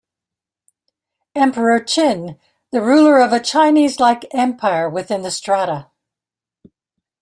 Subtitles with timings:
[1.35, 2.39] Emperor Qin:
[2.71, 5.91] The ruler of a Chinese-like empire within the strata.